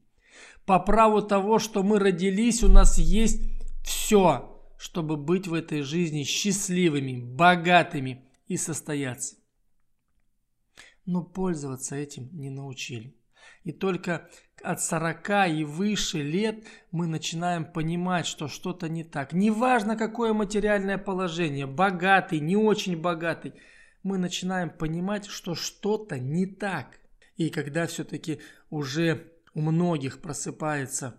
По 0.67 0.79
праву 0.79 1.21
того, 1.21 1.59
что 1.59 1.81
мы 1.81 1.97
родились, 1.97 2.61
у 2.61 2.67
нас 2.67 2.97
есть 2.97 3.41
все, 3.85 4.61
чтобы 4.77 5.15
быть 5.15 5.47
в 5.47 5.53
этой 5.53 5.81
жизни 5.81 6.23
счастливыми, 6.23 7.21
богатыми 7.21 8.25
и 8.49 8.57
состояться. 8.57 9.37
Но 11.05 11.23
пользоваться 11.23 11.95
этим 11.95 12.29
не 12.33 12.49
научили. 12.49 13.15
И 13.63 13.71
только 13.71 14.29
от 14.61 14.81
40 14.81 15.29
и 15.51 15.63
выше 15.63 16.21
лет 16.21 16.65
мы 16.91 17.07
начинаем 17.07 17.63
понимать, 17.63 18.27
что 18.27 18.49
что-то 18.49 18.89
не 18.89 19.05
так. 19.05 19.31
Неважно, 19.31 19.95
какое 19.95 20.33
материальное 20.33 20.97
положение, 20.97 21.65
богатый, 21.65 22.41
не 22.41 22.57
очень 22.57 22.99
богатый, 22.99 23.53
мы 24.03 24.17
начинаем 24.17 24.69
понимать, 24.69 25.27
что 25.27 25.55
что-то 25.55 26.19
не 26.19 26.45
так. 26.45 26.99
И 27.37 27.49
когда 27.49 27.87
все-таки 27.87 28.41
уже 28.69 29.31
у 29.57 29.61
многих 29.61 30.21
просыпается 30.21 31.15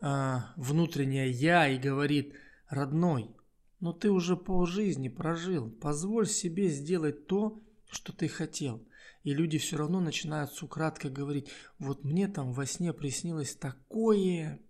э, 0.00 0.36
внутреннее 0.56 1.30
я 1.30 1.68
и 1.68 1.78
говорит, 1.78 2.34
родной, 2.68 3.34
но 3.80 3.92
ты 3.92 4.10
уже 4.10 4.36
полжизни 4.36 5.08
прожил, 5.08 5.68
позволь 5.70 6.28
себе 6.28 6.68
сделать 6.68 7.26
то, 7.26 7.60
что 7.90 8.12
ты 8.12 8.28
хотел– 8.28 8.82
и 9.26 9.34
люди 9.34 9.58
все 9.58 9.76
равно 9.76 9.98
начинают 9.98 10.52
с 10.52 10.62
украдкой 10.62 11.10
говорить, 11.10 11.50
вот 11.80 12.04
мне 12.04 12.28
там 12.28 12.52
во 12.52 12.64
сне 12.64 12.92
приснилось 12.92 13.56
такое, 13.56 14.60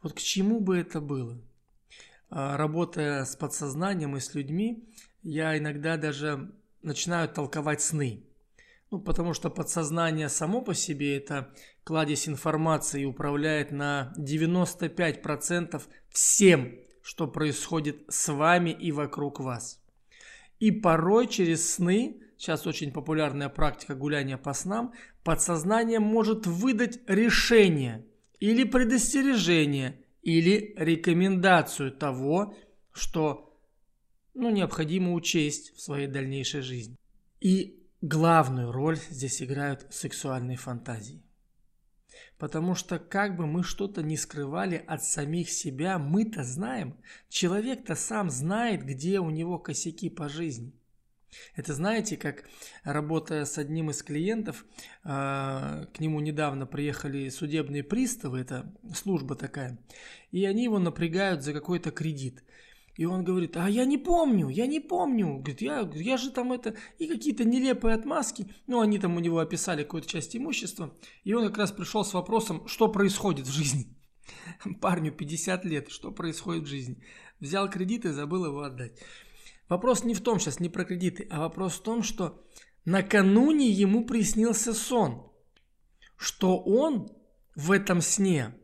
вот 0.00 0.12
к 0.12 0.20
чему 0.20 0.60
бы 0.60 0.78
это 0.78 1.00
было? 1.00 1.36
А, 2.30 2.56
работая 2.56 3.24
с 3.24 3.34
подсознанием 3.34 4.16
и 4.16 4.20
с 4.20 4.34
людьми, 4.34 4.88
я 5.24 5.58
иногда 5.58 5.96
даже 5.96 6.52
начинаю 6.82 7.28
толковать 7.28 7.82
сны. 7.82 8.22
Ну, 8.92 9.00
потому 9.00 9.32
что 9.32 9.48
подсознание 9.48 10.28
само 10.28 10.60
по 10.60 10.74
себе 10.74 11.16
это 11.16 11.54
кладезь 11.82 12.28
информации 12.28 13.06
управляет 13.06 13.72
на 13.72 14.12
95% 14.18 15.82
всем, 16.10 16.78
что 17.00 17.26
происходит 17.26 18.04
с 18.10 18.30
вами 18.30 18.68
и 18.68 18.92
вокруг 18.92 19.40
вас. 19.40 19.82
И 20.58 20.70
порой 20.70 21.26
через 21.26 21.72
сны 21.72 22.20
сейчас 22.36 22.66
очень 22.66 22.92
популярная 22.92 23.48
практика 23.48 23.94
гуляния 23.94 24.36
по 24.36 24.52
снам, 24.52 24.92
подсознание 25.24 25.98
может 25.98 26.46
выдать 26.46 27.00
решение 27.06 28.04
или 28.40 28.62
предостережение, 28.62 30.04
или 30.22 30.74
рекомендацию 30.76 31.92
того, 31.92 32.54
что 32.92 33.58
ну, 34.34 34.50
необходимо 34.50 35.14
учесть 35.14 35.74
в 35.74 35.80
своей 35.80 36.08
дальнейшей 36.08 36.60
жизни. 36.60 36.98
И 37.40 37.81
главную 38.02 38.72
роль 38.72 38.98
здесь 39.10 39.42
играют 39.42 39.86
сексуальные 39.90 40.58
фантазии. 40.58 41.22
Потому 42.36 42.74
что 42.74 42.98
как 42.98 43.36
бы 43.36 43.46
мы 43.46 43.62
что-то 43.62 44.02
не 44.02 44.16
скрывали 44.16 44.84
от 44.86 45.04
самих 45.04 45.48
себя, 45.48 45.98
мы-то 45.98 46.42
знаем. 46.42 46.96
Человек-то 47.28 47.94
сам 47.94 48.28
знает, 48.30 48.84
где 48.84 49.20
у 49.20 49.30
него 49.30 49.58
косяки 49.58 50.10
по 50.10 50.28
жизни. 50.28 50.74
Это 51.54 51.72
знаете, 51.72 52.16
как 52.16 52.44
работая 52.84 53.44
с 53.46 53.56
одним 53.56 53.90
из 53.90 54.02
клиентов, 54.02 54.66
а, 55.02 55.86
к 55.94 56.00
нему 56.00 56.20
недавно 56.20 56.66
приехали 56.66 57.30
судебные 57.30 57.82
приставы, 57.82 58.40
это 58.40 58.70
служба 58.94 59.34
такая, 59.34 59.78
и 60.30 60.44
они 60.44 60.64
его 60.64 60.78
напрягают 60.78 61.42
за 61.42 61.54
какой-то 61.54 61.90
кредит. 61.90 62.44
И 62.96 63.06
он 63.06 63.24
говорит, 63.24 63.56
а 63.56 63.70
я 63.70 63.84
не 63.86 63.96
помню, 63.96 64.48
я 64.48 64.66
не 64.66 64.80
помню. 64.80 65.38
Говорит, 65.38 65.62
я, 65.62 65.90
я 65.94 66.16
же 66.16 66.30
там 66.30 66.52
это... 66.52 66.74
И 66.98 67.06
какие-то 67.06 67.44
нелепые 67.44 67.94
отмазки. 67.94 68.54
Ну, 68.66 68.80
они 68.80 68.98
там 68.98 69.16
у 69.16 69.20
него 69.20 69.38
описали 69.38 69.82
какую-то 69.82 70.08
часть 70.08 70.36
имущества. 70.36 70.94
И 71.24 71.32
он 71.32 71.46
как 71.46 71.58
раз 71.58 71.72
пришел 71.72 72.04
с 72.04 72.12
вопросом, 72.12 72.66
что 72.68 72.88
происходит 72.88 73.46
в 73.46 73.52
жизни. 73.52 73.96
Парню 74.80 75.10
50 75.10 75.64
лет, 75.64 75.90
что 75.90 76.12
происходит 76.12 76.64
в 76.64 76.68
жизни. 76.68 77.02
Взял 77.40 77.70
кредит 77.70 78.04
и 78.04 78.10
забыл 78.10 78.44
его 78.44 78.62
отдать. 78.62 79.00
Вопрос 79.68 80.04
не 80.04 80.14
в 80.14 80.20
том 80.20 80.38
сейчас, 80.38 80.60
не 80.60 80.68
про 80.68 80.84
кредиты, 80.84 81.26
а 81.30 81.40
вопрос 81.40 81.74
в 81.74 81.82
том, 81.82 82.02
что 82.02 82.44
накануне 82.84 83.70
ему 83.70 84.04
приснился 84.04 84.74
сон, 84.74 85.32
что 86.16 86.58
он 86.58 87.08
в 87.54 87.72
этом 87.72 88.02
сне 88.02 88.54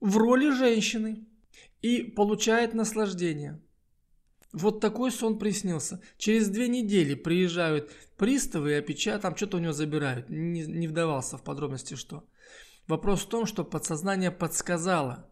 в 0.00 0.18
роли 0.18 0.50
женщины 0.50 1.26
и 1.84 2.02
получает 2.02 2.72
наслаждение. 2.72 3.60
Вот 4.54 4.80
такой 4.80 5.12
сон 5.12 5.38
приснился. 5.38 6.00
Через 6.16 6.48
две 6.48 6.66
недели 6.66 7.14
приезжают 7.14 7.92
приставы 8.16 8.70
и 8.70 8.76
опечатают, 8.76 9.20
там 9.20 9.36
что-то 9.36 9.58
у 9.58 9.60
него 9.60 9.74
забирают. 9.74 10.30
Не, 10.30 10.62
не 10.62 10.88
вдавался 10.88 11.36
в 11.36 11.44
подробности, 11.44 11.92
что. 11.92 12.24
Вопрос 12.86 13.20
в 13.20 13.28
том, 13.28 13.44
что 13.44 13.64
подсознание 13.64 14.30
подсказало. 14.30 15.30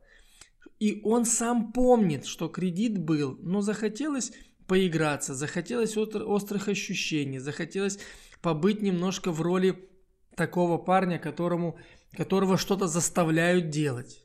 И 0.78 1.00
он 1.04 1.24
сам 1.24 1.72
помнит, 1.72 2.26
что 2.26 2.48
кредит 2.48 2.98
был, 2.98 3.38
но 3.40 3.62
захотелось 3.62 4.32
поиграться, 4.66 5.34
захотелось 5.34 5.96
острых 5.96 6.68
ощущений, 6.68 7.38
захотелось 7.38 7.98
побыть 8.42 8.82
немножко 8.82 9.32
в 9.32 9.40
роли 9.40 9.88
такого 10.36 10.76
парня, 10.76 11.18
которому, 11.18 11.78
которого 12.14 12.58
что-то 12.58 12.88
заставляют 12.88 13.70
делать. 13.70 14.22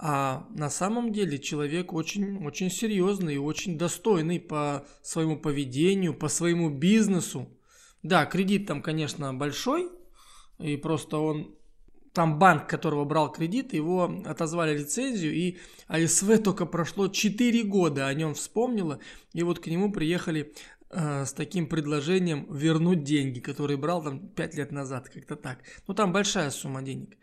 А 0.00 0.46
на 0.50 0.70
самом 0.70 1.12
деле 1.12 1.38
человек 1.38 1.92
очень, 1.92 2.46
очень 2.46 2.70
серьезный 2.70 3.34
и 3.34 3.38
очень 3.38 3.76
достойный 3.76 4.38
по 4.38 4.86
своему 5.02 5.36
поведению, 5.36 6.14
по 6.14 6.28
своему 6.28 6.70
бизнесу. 6.70 7.48
Да, 8.04 8.24
кредит 8.24 8.66
там, 8.66 8.80
конечно, 8.80 9.34
большой, 9.34 9.90
и 10.60 10.76
просто 10.76 11.18
он 11.18 11.58
там 12.12 12.38
банк, 12.38 12.68
которого 12.68 13.04
брал 13.04 13.30
кредит, 13.32 13.72
его 13.74 14.22
отозвали 14.24 14.78
лицензию, 14.78 15.34
и 15.34 15.58
АСВ 15.88 16.42
только 16.42 16.64
прошло 16.64 17.08
4 17.08 17.62
года 17.64 18.06
о 18.06 18.14
нем 18.14 18.34
вспомнила, 18.34 19.00
и 19.34 19.42
вот 19.42 19.58
к 19.58 19.66
нему 19.66 19.92
приехали 19.92 20.52
э, 20.90 21.24
с 21.24 21.32
таким 21.32 21.66
предложением 21.66 22.46
вернуть 22.52 23.02
деньги, 23.02 23.40
которые 23.40 23.76
брал 23.76 24.02
там 24.02 24.28
5 24.28 24.54
лет 24.54 24.70
назад, 24.70 25.08
как-то 25.08 25.34
так. 25.34 25.58
Ну 25.86 25.94
там 25.94 26.12
большая 26.12 26.50
сумма 26.50 26.82
денег. 26.82 27.16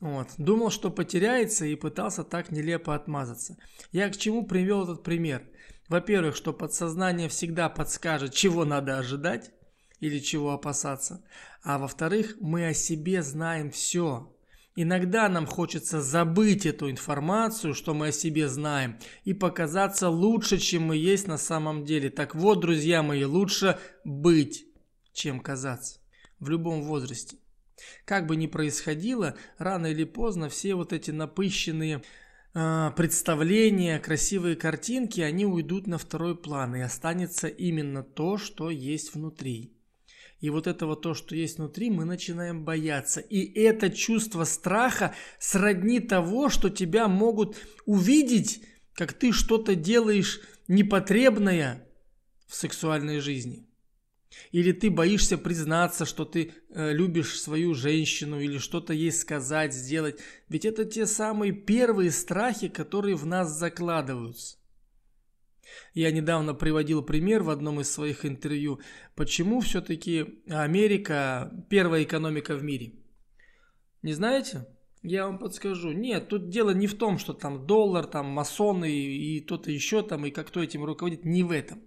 Вот. 0.00 0.28
Думал, 0.36 0.70
что 0.70 0.90
потеряется 0.90 1.64
и 1.64 1.74
пытался 1.74 2.22
так 2.22 2.50
нелепо 2.50 2.94
отмазаться. 2.94 3.56
Я 3.92 4.08
к 4.10 4.16
чему 4.16 4.46
привел 4.46 4.84
этот 4.84 5.02
пример? 5.02 5.48
Во-первых, 5.88 6.36
что 6.36 6.52
подсознание 6.52 7.28
всегда 7.28 7.68
подскажет, 7.68 8.34
чего 8.34 8.64
надо 8.64 8.98
ожидать 8.98 9.52
или 10.00 10.18
чего 10.18 10.52
опасаться. 10.52 11.24
А 11.62 11.78
во-вторых, 11.78 12.36
мы 12.40 12.68
о 12.68 12.74
себе 12.74 13.22
знаем 13.22 13.70
все. 13.70 14.32
Иногда 14.78 15.28
нам 15.30 15.46
хочется 15.46 16.02
забыть 16.02 16.66
эту 16.66 16.90
информацию, 16.90 17.72
что 17.72 17.94
мы 17.94 18.08
о 18.08 18.12
себе 18.12 18.46
знаем, 18.46 18.98
и 19.24 19.32
показаться 19.32 20.10
лучше, 20.10 20.58
чем 20.58 20.82
мы 20.82 20.96
есть 20.96 21.26
на 21.26 21.38
самом 21.38 21.86
деле. 21.86 22.10
Так 22.10 22.34
вот, 22.34 22.60
друзья 22.60 23.02
мои, 23.02 23.24
лучше 23.24 23.78
быть, 24.04 24.66
чем 25.14 25.40
казаться. 25.40 26.00
В 26.40 26.50
любом 26.50 26.82
возрасте. 26.82 27.38
Как 28.04 28.26
бы 28.26 28.36
ни 28.36 28.46
происходило, 28.46 29.36
рано 29.58 29.86
или 29.86 30.04
поздно 30.04 30.48
все 30.48 30.74
вот 30.74 30.92
эти 30.92 31.10
напыщенные 31.10 32.02
э, 32.54 32.90
представления, 32.96 33.98
красивые 33.98 34.56
картинки, 34.56 35.20
они 35.20 35.44
уйдут 35.46 35.86
на 35.86 35.98
второй 35.98 36.36
план, 36.36 36.76
и 36.76 36.80
останется 36.80 37.48
именно 37.48 38.02
то, 38.02 38.38
что 38.38 38.70
есть 38.70 39.14
внутри. 39.14 39.76
И 40.40 40.50
вот 40.50 40.66
этого 40.66 40.96
то, 40.96 41.14
что 41.14 41.34
есть 41.34 41.58
внутри, 41.58 41.90
мы 41.90 42.04
начинаем 42.04 42.64
бояться. 42.64 43.20
И 43.20 43.58
это 43.58 43.88
чувство 43.90 44.44
страха 44.44 45.14
сродни 45.38 45.98
того, 45.98 46.50
что 46.50 46.68
тебя 46.68 47.08
могут 47.08 47.56
увидеть, 47.86 48.62
как 48.92 49.12
ты 49.14 49.32
что-то 49.32 49.74
делаешь 49.74 50.40
непотребное 50.68 51.86
в 52.46 52.54
сексуальной 52.54 53.20
жизни. 53.20 53.66
Или 54.52 54.72
ты 54.72 54.90
боишься 54.90 55.38
признаться, 55.38 56.04
что 56.04 56.24
ты 56.24 56.52
э, 56.68 56.92
любишь 56.92 57.40
свою 57.40 57.74
женщину 57.74 58.40
или 58.40 58.58
что-то 58.58 58.92
ей 58.92 59.12
сказать, 59.12 59.72
сделать. 59.72 60.20
Ведь 60.48 60.64
это 60.64 60.84
те 60.84 61.06
самые 61.06 61.52
первые 61.52 62.10
страхи, 62.10 62.68
которые 62.68 63.16
в 63.16 63.26
нас 63.26 63.56
закладываются. 63.58 64.58
Я 65.94 66.12
недавно 66.12 66.54
приводил 66.54 67.02
пример 67.02 67.42
в 67.42 67.50
одном 67.50 67.80
из 67.80 67.90
своих 67.90 68.24
интервью, 68.24 68.80
почему 69.14 69.60
все-таки 69.60 70.42
Америка 70.48 71.52
первая 71.68 72.04
экономика 72.04 72.54
в 72.54 72.62
мире. 72.62 72.92
Не 74.02 74.12
знаете? 74.12 74.66
Я 75.02 75.26
вам 75.26 75.38
подскажу. 75.38 75.92
Нет, 75.92 76.28
тут 76.28 76.48
дело 76.48 76.70
не 76.70 76.86
в 76.86 76.98
том, 76.98 77.18
что 77.18 77.32
там 77.32 77.66
доллар, 77.66 78.06
там 78.06 78.26
масоны 78.26 78.90
и, 78.90 79.36
и 79.36 79.40
кто-то 79.40 79.70
еще 79.70 80.02
там, 80.02 80.26
и 80.26 80.30
как 80.30 80.48
кто 80.48 80.62
этим 80.62 80.84
руководит. 80.84 81.24
Не 81.24 81.42
в 81.42 81.50
этом. 81.50 81.82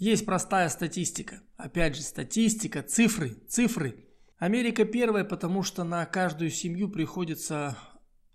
Есть 0.00 0.24
простая 0.24 0.70
статистика. 0.70 1.42
Опять 1.58 1.94
же, 1.94 2.00
статистика, 2.00 2.82
цифры, 2.82 3.36
цифры. 3.48 4.06
Америка 4.38 4.86
первая, 4.86 5.24
потому 5.24 5.62
что 5.62 5.84
на 5.84 6.06
каждую 6.06 6.50
семью 6.50 6.88
приходится 6.88 7.76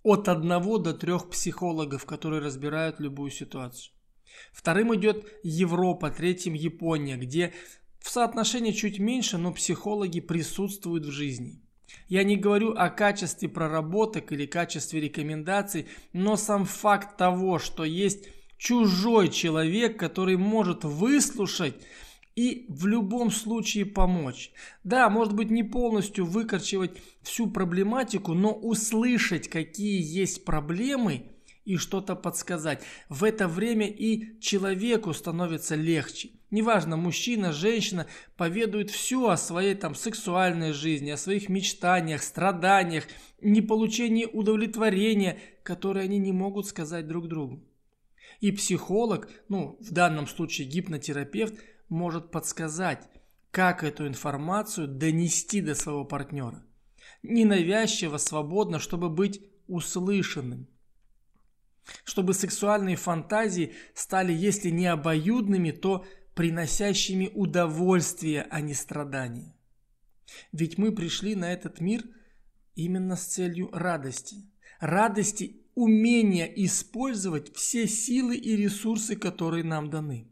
от 0.04 0.30
одного 0.30 0.78
до 0.78 0.94
трех 0.94 1.28
психологов, 1.28 2.06
которые 2.06 2.44
разбирают 2.44 3.00
любую 3.00 3.32
ситуацию. 3.32 3.96
Вторым 4.54 4.94
идет 4.94 5.26
Европа, 5.42 6.12
третьим 6.12 6.54
Япония, 6.54 7.18
где 7.18 7.52
в 8.00 8.12
соотношении 8.12 8.72
чуть 8.72 9.00
меньше, 9.00 9.40
но 9.40 9.52
психологи 9.52 10.20
присутствуют 10.20 11.08
в 11.08 11.12
жизни. 11.12 11.64
Я 12.08 12.24
не 12.24 12.38
говорю 12.38 12.74
о 12.74 12.92
качестве 12.92 13.50
проработок 13.50 14.32
или 14.32 14.46
качестве 14.46 15.02
рекомендаций, 15.02 15.88
но 16.14 16.36
сам 16.36 16.66
факт 16.66 17.18
того, 17.18 17.58
что 17.58 17.84
есть 17.84 18.28
чужой 18.66 19.30
человек, 19.30 20.00
который 20.00 20.38
может 20.38 20.84
выслушать 20.84 21.76
и 22.36 22.66
в 22.68 22.88
любом 22.88 23.30
случае 23.30 23.86
помочь. 23.86 24.52
Да, 24.84 25.08
может 25.12 25.34
быть 25.34 25.52
не 25.52 25.62
полностью 25.62 26.26
выкорчевать 26.26 26.92
всю 27.22 27.48
проблематику, 27.48 28.34
но 28.34 28.52
услышать, 28.52 29.50
какие 29.50 30.02
есть 30.02 30.46
проблемы 30.46 31.28
и 31.64 31.78
что-то 31.78 32.16
подсказать. 32.16 32.82
В 33.08 33.24
это 33.24 33.48
время 33.48 33.88
и 33.88 34.40
человеку 34.40 35.14
становится 35.14 35.76
легче. 35.76 36.32
Неважно, 36.50 36.98
мужчина, 36.98 37.54
женщина 37.54 38.08
поведают 38.36 38.90
все 38.90 39.30
о 39.30 39.38
своей 39.38 39.76
там 39.76 39.94
сексуальной 39.94 40.74
жизни, 40.74 41.12
о 41.12 41.18
своих 41.18 41.50
мечтаниях, 41.50 42.24
страданиях, 42.24 43.04
неполучении 43.42 44.26
удовлетворения, 44.26 45.38
которые 45.62 46.06
они 46.06 46.18
не 46.18 46.32
могут 46.32 46.66
сказать 46.66 47.08
друг 47.08 47.28
другу. 47.28 47.62
И 48.46 48.52
психолог, 48.52 49.28
ну 49.50 49.76
в 49.80 49.92
данном 49.92 50.28
случае 50.28 50.68
гипнотерапевт, 50.68 51.56
может 51.90 52.30
подсказать, 52.30 53.10
как 53.50 53.84
эту 53.84 54.06
информацию 54.06 54.88
донести 54.88 55.62
до 55.62 55.74
своего 55.74 56.06
партнера. 56.06 56.64
Ненавязчиво, 57.24 58.18
свободно, 58.18 58.78
чтобы 58.78 59.10
быть 59.10 59.42
услышанным 59.68 60.68
чтобы 62.04 62.36
сексуальные 62.36 62.98
фантазии 62.98 63.74
стали, 63.96 64.32
если 64.32 64.70
не 64.70 64.86
обоюдными, 64.86 65.72
то 65.72 66.06
приносящими 66.36 67.32
удовольствие, 67.34 68.46
а 68.52 68.62
не 68.62 68.76
страдания. 68.76 69.56
Ведь 70.52 70.78
мы 70.78 70.92
пришли 70.92 71.34
на 71.36 71.52
этот 71.52 71.82
мир 71.82 72.04
именно 72.76 73.16
с 73.16 73.26
целью 73.26 73.70
радости. 73.72 74.38
Радости 74.80 75.65
умения 75.76 76.46
использовать 76.46 77.56
все 77.56 77.88
силы 77.88 78.36
и 78.38 78.56
ресурсы, 78.56 79.16
которые 79.16 79.64
нам 79.64 79.90
даны. 79.90 80.28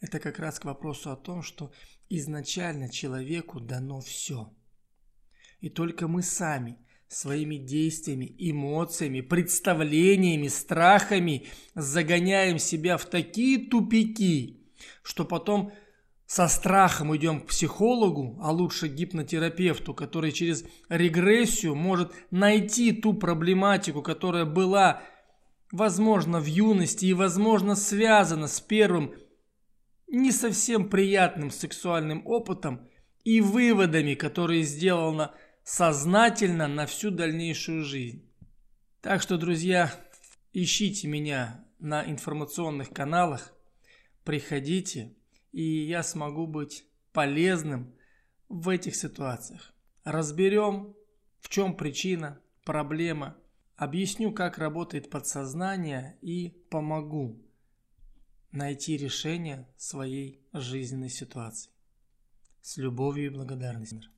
Это 0.00 0.20
как 0.20 0.38
раз 0.38 0.60
к 0.60 0.66
вопросу 0.66 1.10
о 1.10 1.16
том, 1.16 1.42
что 1.42 1.72
изначально 2.10 2.90
человеку 2.90 3.58
дано 3.58 4.00
все. 4.00 4.52
И 5.60 5.70
только 5.70 6.06
мы 6.06 6.22
сами 6.22 6.76
своими 7.08 7.56
действиями, 7.56 8.34
эмоциями, 8.38 9.22
представлениями, 9.22 10.48
страхами 10.48 11.46
загоняем 11.74 12.58
себя 12.58 12.98
в 12.98 13.06
такие 13.06 13.58
тупики, 13.58 14.60
что 15.02 15.24
потом 15.24 15.72
со 16.34 16.48
страхом 16.48 17.16
идем 17.16 17.40
к 17.40 17.46
психологу, 17.46 18.36
а 18.42 18.50
лучше 18.50 18.88
к 18.88 18.92
гипнотерапевту, 18.92 19.94
который 19.94 20.32
через 20.32 20.64
регрессию 20.88 21.76
может 21.76 22.12
найти 22.32 22.90
ту 22.90 23.14
проблематику, 23.14 24.02
которая 24.02 24.44
была, 24.44 25.00
возможно, 25.70 26.40
в 26.40 26.46
юности 26.46 27.06
и, 27.06 27.12
возможно, 27.12 27.76
связана 27.76 28.48
с 28.48 28.60
первым 28.60 29.14
не 30.08 30.32
совсем 30.32 30.88
приятным 30.88 31.52
сексуальным 31.52 32.26
опытом 32.26 32.88
и 33.22 33.40
выводами, 33.40 34.14
которые 34.14 34.64
сделано 34.64 35.32
сознательно 35.62 36.66
на 36.66 36.86
всю 36.86 37.12
дальнейшую 37.12 37.84
жизнь. 37.84 38.28
Так 39.02 39.22
что, 39.22 39.36
друзья, 39.36 39.94
ищите 40.52 41.06
меня 41.06 41.64
на 41.78 42.04
информационных 42.04 42.90
каналах, 42.90 43.52
приходите, 44.24 45.14
и 45.54 45.86
я 45.86 46.02
смогу 46.02 46.48
быть 46.48 46.84
полезным 47.12 47.94
в 48.48 48.68
этих 48.68 48.96
ситуациях. 48.96 49.72
Разберем, 50.02 50.96
в 51.40 51.48
чем 51.48 51.76
причина, 51.76 52.40
проблема, 52.64 53.36
объясню, 53.76 54.32
как 54.32 54.58
работает 54.58 55.10
подсознание 55.10 56.18
и 56.22 56.50
помогу 56.70 57.40
найти 58.50 58.96
решение 58.96 59.68
своей 59.76 60.44
жизненной 60.52 61.08
ситуации. 61.08 61.70
С 62.60 62.76
любовью 62.76 63.26
и 63.26 63.34
благодарностью. 63.34 64.10